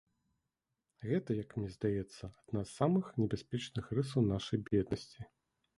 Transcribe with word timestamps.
Гэта, 1.09 1.29
як 1.43 1.49
мне 1.59 1.69
здаецца, 1.75 2.23
адна 2.39 2.65
з 2.65 2.71
самых 2.81 3.05
небяспечных 3.21 3.85
рысаў 4.01 4.21
нашай 4.35 4.57
беднасці. 4.73 5.21